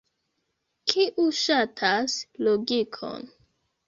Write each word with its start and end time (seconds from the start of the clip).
kiu 0.93 1.25
ŝatas 1.39 2.15
logikon 2.47 3.29